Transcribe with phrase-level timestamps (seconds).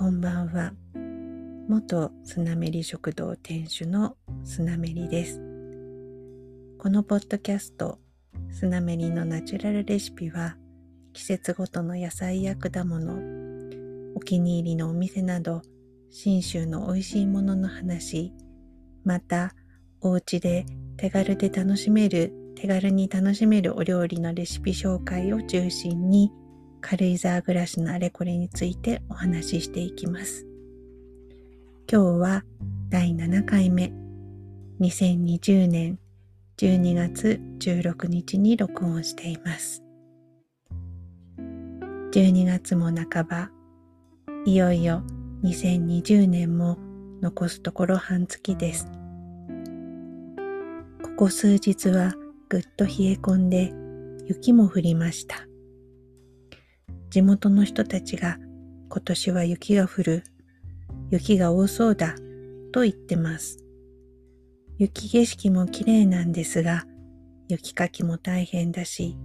[0.00, 0.72] こんばんは。
[1.68, 5.42] 元スナメリ食堂店主のスナメリです。
[6.78, 7.98] このポッドキャスト、
[8.50, 10.56] スナメリのナチュラルレシピは、
[11.12, 13.12] 季節ごとの野菜や果物、
[14.16, 15.60] お気に入りのお店など、
[16.08, 18.32] 信州の美味しいものの話、
[19.04, 19.54] また、
[20.00, 20.64] お家で
[20.96, 26.32] 手軽で楽しめる、手軽に楽しめるお料理のレシピ紹介を中心に、
[26.80, 30.46] 軽井沢暮らしのあれこれについてお話ししていきます。
[31.90, 32.44] 今日は
[32.88, 33.92] 第7回目、
[34.80, 35.98] 2020年
[36.56, 39.82] 12月16日に録音しています。
[42.12, 43.50] 12月も半ば、
[44.44, 45.02] いよいよ
[45.44, 46.78] 2020年も
[47.22, 48.88] 残すところ半月です。
[51.02, 52.14] ここ数日は
[52.48, 53.72] ぐっと冷え込んで
[54.26, 55.49] 雪も降りました。
[57.10, 58.38] 地元の人たちが
[58.88, 60.24] 今年は雪が降る、
[61.10, 62.14] 雪が多そうだ
[62.72, 63.58] と言ってます。
[64.78, 66.86] 雪景色も綺麗なんですが、
[67.48, 69.16] 雪かきも大変だし、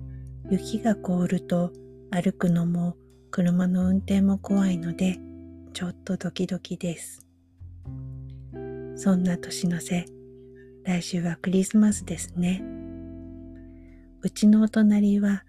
[0.50, 1.72] 雪が凍ると
[2.10, 2.96] 歩くのも
[3.30, 5.20] 車の運転も怖いので、
[5.74, 7.26] ちょっとドキドキです。
[8.96, 10.06] そんな年の瀬、
[10.86, 12.64] 来週はクリスマスですね。
[14.22, 15.44] うちのお隣は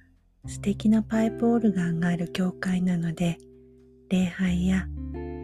[0.47, 3.39] 素敵なパイプオルガンがある教会なので、
[4.09, 4.87] 礼拝や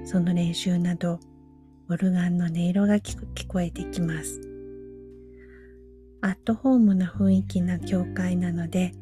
[0.04, 1.18] その練習など、
[1.88, 4.40] オルガンの音色が聞こえてきます。
[6.24, 8.92] アットホームな雰囲気な教会なので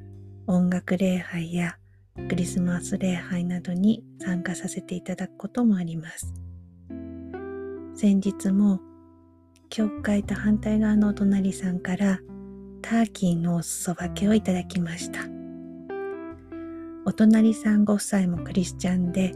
[0.47, 1.77] 音楽礼拝や
[2.29, 6.33] クリスマス礼拝などに参加させていただくこともあります。
[7.95, 8.81] 先日も
[9.69, 12.21] 教会と反対側のお隣さんから
[12.81, 15.40] ターキーのお裾分けをいただきました。
[17.07, 19.33] お隣さんご夫妻もクリスチャンで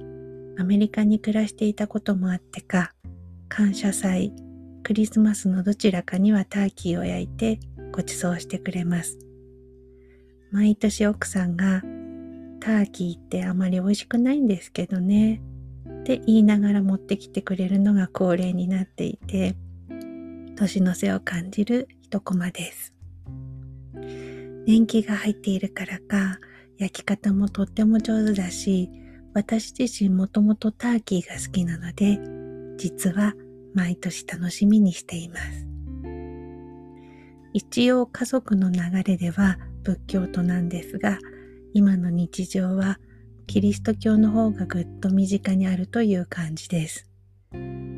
[0.59, 2.93] アメリカに暮らしていたこともあってか
[3.49, 4.33] 感謝祭
[4.83, 7.59] クリスマスのどちらかにはターキーを焼いて
[7.91, 9.19] ご馳走してくれます。
[10.53, 11.81] 毎年奥さんが
[12.61, 15.41] ターキーってあまり美味しくないんですけどね
[15.89, 19.57] って言いながら持ってきてくれるのが恒例になっていて
[20.57, 22.93] 年の瀬を感じる一コマです。
[24.67, 26.39] 年季が入っているからか
[26.79, 28.91] 焼き方もとっても上手だし
[29.35, 32.19] 私自身もともとターキーが好きなので
[32.77, 33.35] 実は
[33.75, 35.67] 毎年楽しみにしています。
[37.53, 41.19] 一応家族の流れでは仏教徒なんですが、
[41.73, 42.99] 今の日常は
[43.47, 47.09] キリスト教の方がぐっと身近にあるという感じです。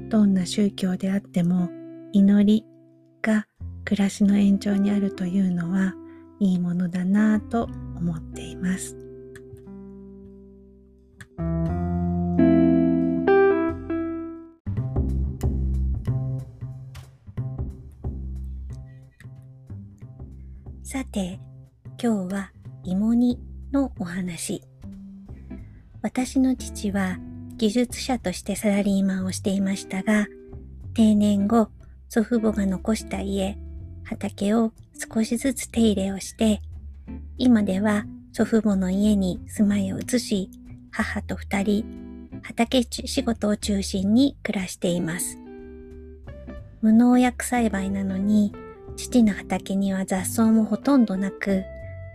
[0.08, 1.70] どんな宗教であっても
[2.12, 2.64] 祈り
[3.22, 3.46] が
[3.84, 5.94] 暮らしの延長にあるというのは
[6.38, 8.96] いいものだなぁと思っています。
[20.82, 21.40] さて、
[22.00, 22.52] 今日は
[22.84, 23.40] 芋煮
[23.72, 24.62] のお話。
[26.00, 27.18] 私の父は
[27.56, 30.28] 技術者としてサラリーマンをしていましたが、
[30.94, 31.68] 定年後、
[32.08, 33.58] 祖父母が残した家、
[34.04, 34.72] 畑を
[35.12, 36.60] 少しずつ手入れをして、
[37.38, 40.50] 今では祖父母の家に住まいを移し、
[40.90, 45.38] 母と二人、畑仕事を中心に暮らしています。
[46.82, 48.52] 無農薬栽培なのに、
[48.96, 51.64] 父の畑には雑草もほとんどなく、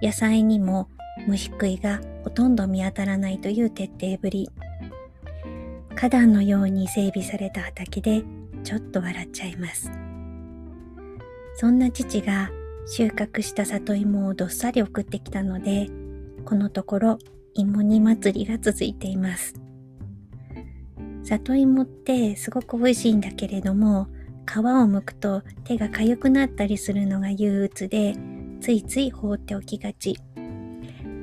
[0.01, 0.89] 野菜にも
[1.27, 4.49] 虫食いがほとんど見当たらないという徹底ぶり。
[5.95, 8.23] 花壇のように整備された畑で
[8.63, 9.91] ちょっと笑っちゃいます。
[11.55, 12.49] そんな父が
[12.87, 15.89] 収穫した里芋をどっさり送ってきたので、
[16.45, 17.19] このところ
[17.53, 19.55] 芋煮祭りが続いています。
[21.23, 24.07] 里芋ってすごく美味しいんだけれども、
[24.45, 28.15] 皮を剥くと手が痒くなったりするのが憂鬱で
[28.59, 30.17] ついつい放っておきがち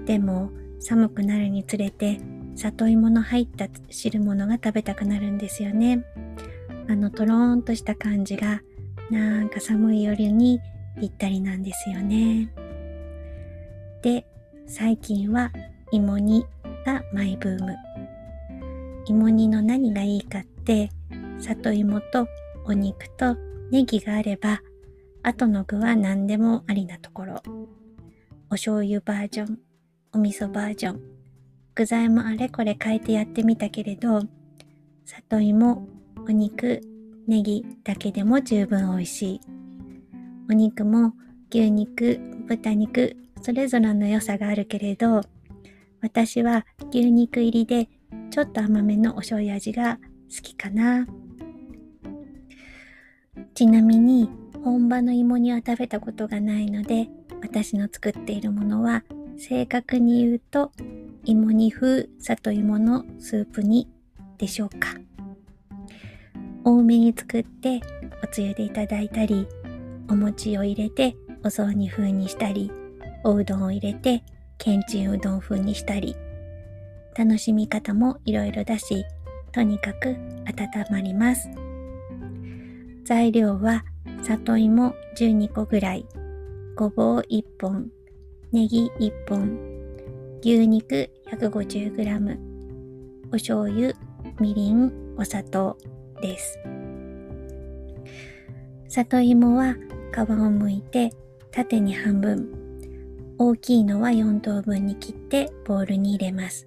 [0.06, 0.50] でも
[0.80, 2.20] 寒くなるにつれて
[2.56, 6.04] 里芋の入った汁物が食べたくなるんですよね
[6.88, 8.62] あのとろーんとした感じが
[9.10, 10.60] なんか寒い夜に
[10.98, 12.52] ぴったりなんですよね
[14.02, 14.26] で
[14.66, 15.50] 最近は
[15.92, 16.44] 芋煮
[16.84, 17.76] がマイブーム
[19.06, 20.90] 芋煮の何がいいかって
[21.40, 22.26] 里芋と
[22.64, 23.36] お肉と
[23.70, 24.60] ネギがあれば、
[25.22, 27.42] 後の具は何でもありなところ。
[28.50, 29.58] お醤油バージョン、
[30.12, 31.00] お味噌バージョン、
[31.74, 34.22] 具材もあれこれ変えてやってみたけれど、
[35.04, 35.86] 里芋、
[36.26, 36.80] お肉、
[37.26, 39.40] ネギだけでも十分美味しい。
[40.48, 41.14] お肉も
[41.50, 45.22] 牛肉、豚肉、それぞれの良さがあるけれど、
[46.00, 47.88] 私は牛肉入りで
[48.30, 49.98] ちょっと甘めのお醤油味が
[50.34, 51.06] 好きかな。
[53.54, 54.30] ちなみに
[54.62, 57.08] 本場の芋煮は食べたことがないので
[57.42, 59.02] 私の作っているものは
[59.36, 60.72] 正確に言うと
[61.24, 63.88] 芋煮風里芋のスープ煮
[64.36, 64.94] でしょうか
[66.64, 67.80] 多めに作って
[68.22, 69.46] おつゆでいただいたり
[70.08, 72.70] お餅を入れてお雑煮風にしたり
[73.24, 74.22] おうどんを入れて
[74.58, 76.16] けんちんうどん風にしたり。
[77.16, 79.04] 楽しみ方もいろいろだし
[79.52, 80.10] とにかく
[80.46, 81.48] 温まります。
[83.04, 83.84] 材料は
[84.22, 86.06] 里芋12個ぐらい。
[86.76, 87.88] ごぼう1本。
[88.52, 89.58] ネギ1本。
[90.42, 92.38] 牛肉 150g
[93.28, 93.92] お醤油
[94.40, 95.76] みりんお砂糖
[96.22, 96.58] です。
[98.88, 99.74] 里芋は
[100.12, 101.12] 皮を剥いて
[101.50, 102.48] 縦に半分
[103.38, 106.66] 大きいのは4等分に切ってボウルに入れます。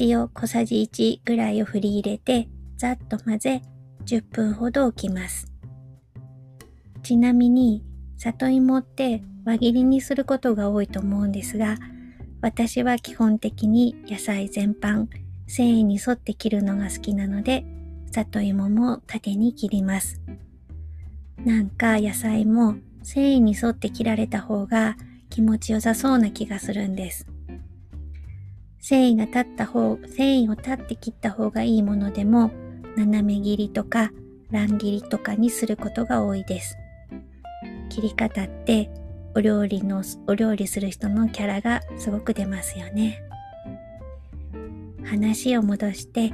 [0.00, 3.62] 塩小さじ1ぐらいを振り入れてざっと混ぜ
[4.04, 5.52] 10分ほど置きます。
[7.02, 7.84] ちなみに
[8.16, 11.76] 里芋って輪切りにすることが多いと思うんですが
[12.42, 15.06] 私は基本的に野菜全般
[15.46, 17.64] 繊維に沿って切るのが好きなので
[18.10, 20.20] 里芋も縦に切ります。
[21.44, 24.96] なんか野菜も繊維に沿って切られた方が
[25.30, 27.26] 気持ちよさそうな気がするんです。
[28.80, 32.50] 繊維が立った方繊維を立って切った方がいいものでも
[32.96, 34.10] 斜め切りとか
[34.50, 36.76] 乱切りとかにすることが多いです。
[37.88, 38.90] 切り方って
[39.34, 43.22] お料理のお料理する人のキャラがすごく出ますよね。
[45.04, 46.32] 話を戻して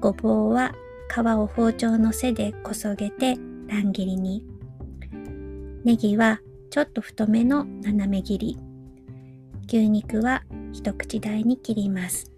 [0.00, 0.74] ごぼうは
[1.08, 3.36] 皮を包丁の背でこそげて
[3.68, 4.44] 乱切りに。
[5.84, 6.40] ネギは
[6.70, 8.58] ちょっと太めの斜め切り。
[9.66, 12.30] 牛肉は一口大に切ります。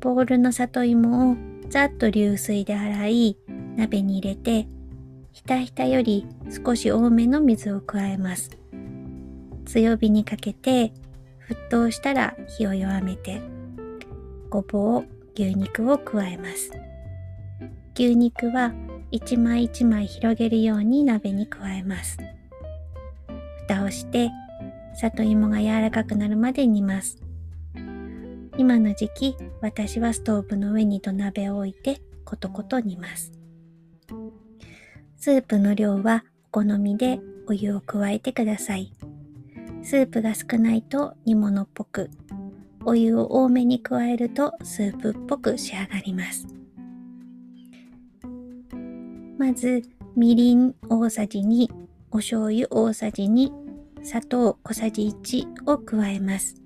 [0.00, 1.36] ボウルの里芋を
[1.68, 3.38] ざっと流水で洗い
[3.76, 4.68] 鍋に入れて
[5.32, 6.26] ひたひたより
[6.64, 8.50] 少し多めの水を加えます。
[9.64, 10.92] 強火にかけて
[11.48, 13.40] 沸騰したら火を弱めて
[14.50, 16.70] ごぼう牛肉を加えます。
[17.94, 18.72] 牛肉は
[19.14, 22.18] 一枚一枚広げるように鍋に加えます。
[23.68, 24.28] 蓋をして
[24.96, 27.22] 里芋が柔らかくなるまで煮ます。
[28.58, 33.30] 今の時期私はストーブの上に土鍋を置いてコトコト煮ます。
[35.16, 38.92] スープの量はお好みでお湯を加えてください。
[39.84, 42.10] スープが少ないと煮物っぽく。
[42.84, 46.48] お湯を多めに加えるとスープっぽく仕上がります。
[49.44, 49.82] まず、
[50.16, 51.68] みりん大さじ2、
[52.12, 53.52] お醤油大さじ2、
[54.02, 56.56] 砂糖小さじ1を加えます。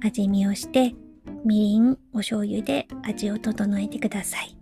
[0.00, 0.96] 味見をして、
[1.44, 4.56] みりん、お醤油で味を整えてください。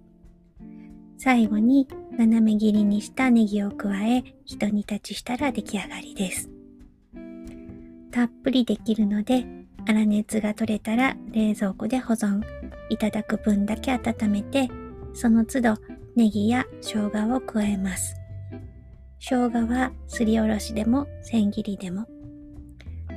[1.17, 6.51] 最後に斜め切りにしたネギを加え、一煮立ちしたら出来上がりです。
[8.11, 9.47] たっぷりできるので
[9.87, 12.43] 粗熱が取れたら冷蔵庫で保存。
[12.91, 14.69] いただく分だけ温めて、
[15.15, 15.79] その都度
[16.21, 18.15] ネギや生姜を加えます。
[19.21, 22.07] 生姜はすりおろしでも千切りでも。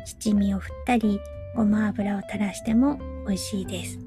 [0.06, 1.20] 七味を振ったり、
[1.54, 4.00] ごま油を垂らしても美味しいです。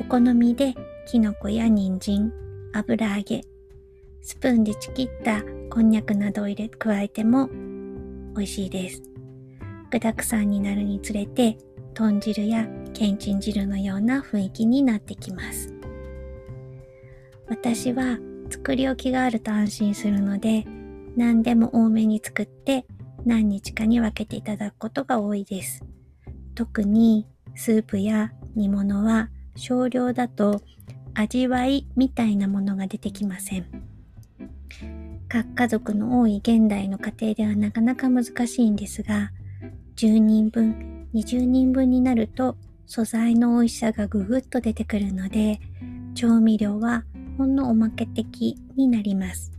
[0.00, 0.74] お好みで
[1.06, 2.32] きのこや人参、
[2.72, 3.42] 油揚げ、
[4.22, 7.48] スプーンでちぎったこんにゃくなどを入れ加えても
[8.34, 9.02] 美味しいです。
[9.90, 11.58] 具沢山になるにつれて
[11.92, 15.71] 豚汁やけんちん汁のような雰囲気になってきます
[17.48, 18.18] 私は
[18.50, 20.64] 作り置きがあると安心するので
[21.16, 22.86] 何でも多めに作って
[23.24, 25.84] 何日かに分けていただくことが多いです。
[26.54, 30.60] 特にスープや煮物は少量だと
[31.14, 33.66] 味わいみたいなものが出てきません。
[35.28, 39.30] 各家族の多い現代の家庭ではなかなか難しいんですが
[39.96, 42.56] 10人分、20人分になると
[42.86, 45.60] 素材の美味しさがぐぐっと出てくるので、
[46.14, 47.04] 調味料は
[47.38, 49.52] ほんのおまけ的になります。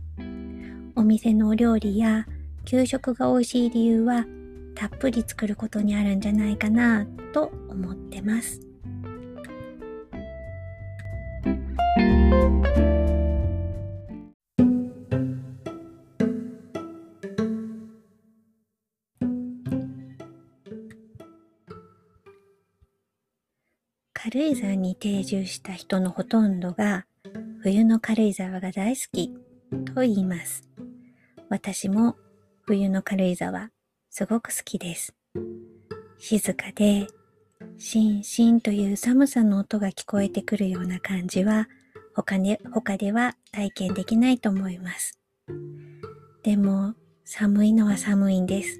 [0.96, 2.26] お店のお料理や
[2.64, 4.24] 給食が美味しい理由は
[4.74, 8.60] たっぷり作ることにあるんじゃないかなと思ってます。
[24.12, 27.04] 軽井沢に定住した人のほとんどが
[27.64, 29.34] 冬の軽井沢が大好き
[29.94, 30.68] と言います。
[31.48, 32.14] 私も
[32.66, 33.70] 冬の軽井沢
[34.10, 35.14] すごく好きです。
[36.18, 37.06] 静かで
[37.78, 41.70] シンシンという寒さの音が聞こえてくるような感じは
[42.14, 45.18] 他で他では体験できないと思います。
[46.42, 46.92] でも
[47.24, 48.78] 寒いのは寒いんです。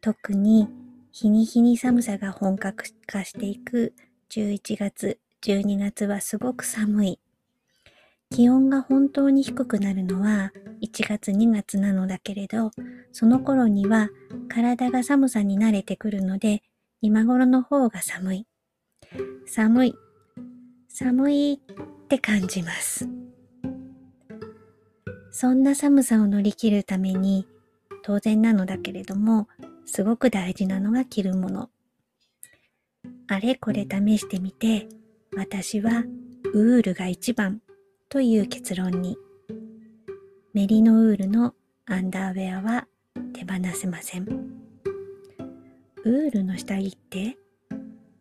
[0.00, 0.70] 特に
[1.12, 3.92] 日に日に寒さが本格化していく
[4.30, 7.20] 11月、12月はすごく寒い。
[8.30, 10.52] 気温が本当に低くなるのは
[10.82, 12.70] 1月2月なのだけれど、
[13.12, 14.10] その頃には
[14.48, 16.62] 体が寒さに慣れてくるので、
[17.00, 18.46] 今頃の方が寒い。
[19.46, 19.94] 寒い。
[20.88, 23.08] 寒いって感じます。
[25.30, 27.46] そんな寒さを乗り切るために、
[28.02, 29.48] 当然なのだけれども、
[29.86, 31.70] すごく大事なのが着るもの。
[33.26, 34.86] あれこれ試してみて、
[35.36, 36.04] 私は
[36.52, 37.60] ウールが一番
[38.08, 39.16] という結論に。
[40.52, 41.54] メリノウールの
[41.86, 42.86] アンダーウェアは
[43.32, 44.28] 手放せません。
[46.04, 47.36] ウールの下着って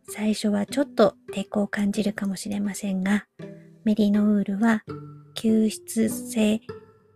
[0.09, 3.27] 最初はちょっと抵抗を感じるかもしれませんが、
[3.83, 4.83] メリノウールは
[5.35, 6.61] 吸湿性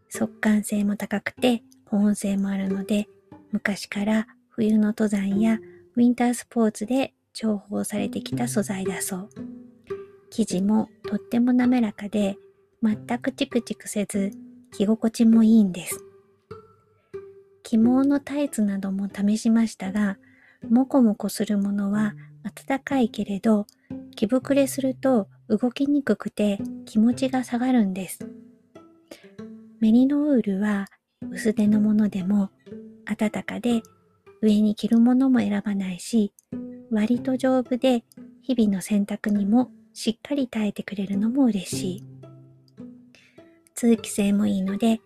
[0.09, 3.07] 速乾性も高くて保温性もあるので、
[3.51, 5.59] 昔から冬の登山や
[5.95, 9.29] ウィンタースポーツで重宝されてきた素材だそう。
[10.29, 12.37] 生地もとっても滑らかで、
[12.87, 14.31] 全くチクチクせず、
[14.71, 16.03] 着心地もいいんです。
[17.63, 20.17] 起毛のタイツなども試しましたが、
[20.69, 22.13] もこもこするものは
[22.65, 23.67] 暖かいけれど、
[24.15, 28.29] 着膨れすると動きにくくて気持ちが下がるんです。
[29.79, 30.87] メリノウールは
[31.29, 32.49] 薄手のものでも
[33.05, 33.81] 暖かで
[34.41, 36.33] 上に着るものも選ばないし
[36.89, 38.03] 割と丈夫で
[38.41, 42.16] 日々の洗濯にもしっかり耐えてくれるのも嬉しい。
[43.77, 45.01] 通気性もいいので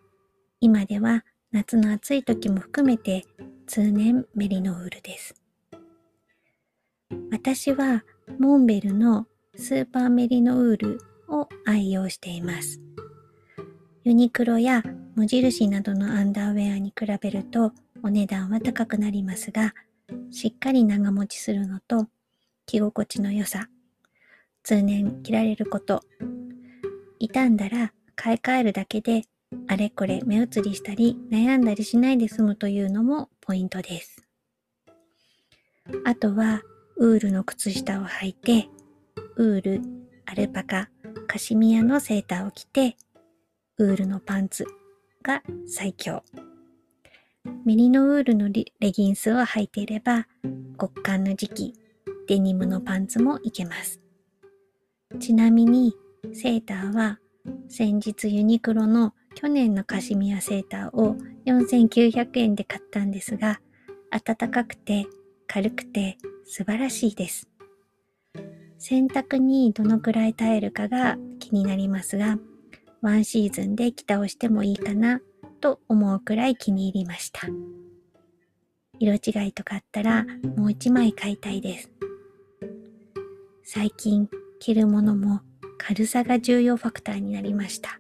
[0.61, 3.25] 今では夏の暑い時も含めて
[3.67, 5.35] 通年メリノウールです。
[7.29, 8.05] 私は
[8.39, 12.79] モンベルのスーパーメリノウールを愛用しています。
[14.05, 14.83] ユニクロや
[15.15, 19.73] 無印などのアンダーウェアに比べるとお値段は高くなりますが、
[20.31, 22.07] しっかり長持ちするのと
[22.67, 23.67] 着心地の良さ、
[24.63, 26.05] 通年着られること、
[27.19, 27.91] 傷んだら
[28.23, 29.23] 買い替えるだけで
[29.67, 34.23] あれこれ目移りしたり悩んだりしないで済むというのもポイントです。
[36.05, 36.61] あとは
[36.97, 38.69] ウールの靴下を履いて、
[39.37, 39.81] ウール、
[40.27, 40.89] アルパカ、
[41.25, 42.95] カシミヤのセーターを着て、
[43.79, 44.67] ウールのパンツ
[45.23, 46.21] が最強。
[47.65, 50.27] ミリノウールのレギンスを履いていれば、
[50.79, 51.73] 極寒の時期、
[52.27, 53.99] デニムのパンツもいけます。
[55.19, 55.95] ちなみに、
[56.33, 57.17] セーターは
[57.69, 63.61] 先日ユニクロの去年のカシミヤセーターを4900円で買ったんですが、
[64.11, 65.07] 暖かくて
[65.47, 67.49] 軽くて素晴らしいです。
[68.77, 72.37] 洗濯にどのくらい耐えるかが気になりますが、
[73.01, 75.21] ワンシーズンで着倒してもいいかな
[75.59, 77.47] と思うくらい気に入りました。
[78.99, 81.91] 色違いとかあったらもう一枚買いたいです。
[83.63, 84.29] 最近
[84.59, 85.41] 着るものも
[85.83, 87.99] 軽さが重要ファクターになりました。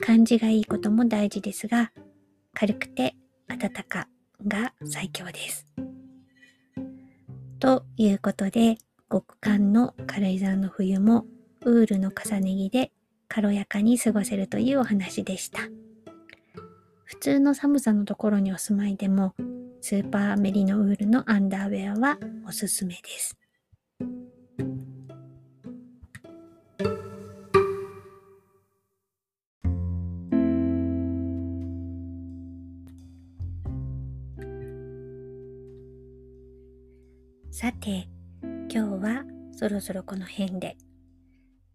[0.00, 1.92] 感じがいいことも大事ですが、
[2.54, 3.14] 軽くて
[3.46, 4.08] 暖か
[4.46, 5.66] が最強です。
[7.60, 8.78] ということで、
[9.10, 11.26] 極寒の軽井沢の冬も
[11.60, 12.90] ウールの重ね着で
[13.28, 15.60] 軽やかに過ごせるというお話でした。
[17.04, 19.34] 普通の寒さのところにお住まいでも、
[19.82, 23.36] スーパーメリノウールのアンダーウェアはおすすめです。
[37.58, 38.06] さて、
[38.42, 40.76] 今日はそろそろこの辺で。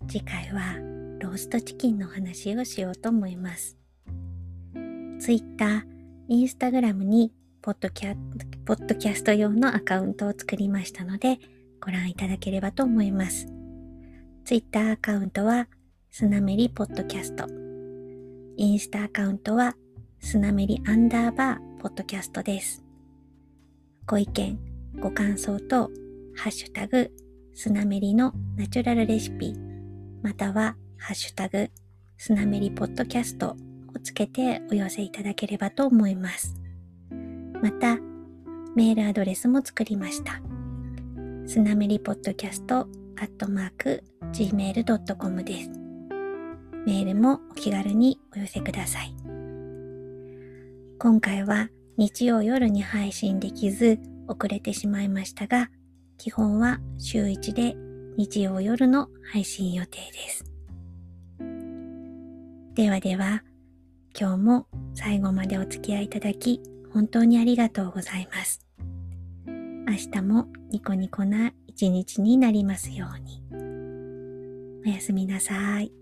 [0.07, 0.75] 次回は
[1.19, 3.79] ローストチキンの話をしようと思います。
[5.19, 5.83] Twitter、
[6.29, 7.33] Instagram に
[7.63, 8.15] ポッドキャ
[8.63, 11.39] ポッドキャスト用のアカウントを作りましたので、
[11.83, 13.47] ご覧いただければと思います。
[14.45, 15.67] Twitter アカウントは、
[16.11, 17.47] スナメリポッドキャスト。
[18.55, 19.75] インスタアカウントは、
[20.19, 22.85] スナメリアンダーバーポッドキャストです。
[24.05, 24.70] ご意見、
[25.01, 25.89] ご感想と、
[26.35, 27.11] ハッシュタグ、
[27.55, 29.55] スナメリのナチュラルレシピ、
[30.21, 31.71] または、ハッシュタグ、
[32.17, 33.55] スナメリポッドキャスト
[33.95, 36.55] をつけてお寄せいただければと思います。
[37.63, 37.97] また、
[38.75, 40.39] メールアドレスも作りました。
[41.47, 42.87] スナメリポッドキャスト
[43.19, 44.03] アットマーク
[44.33, 45.71] gmail.com です。
[46.85, 49.15] メールもお気軽にお寄せください。
[50.99, 53.99] 今回は日曜夜に配信できず
[54.31, 55.69] 遅れてしまいましたが、
[56.17, 57.75] 基本は週1で
[58.17, 60.45] 日曜夜の配信予定です。
[62.73, 63.43] ではでは、
[64.19, 66.61] 今日も最後までお付き合いいただき、
[66.93, 68.65] 本当にありがとうございます。
[69.45, 73.43] 明日もニコニコな一日になりますように。
[74.85, 76.00] おやすみなさい。